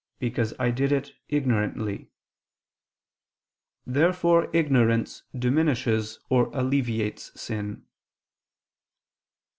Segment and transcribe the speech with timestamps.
[0.19, 2.09] because I did it ignorantly."
[3.85, 7.85] Therefore ignorance diminishes or alleviates sin.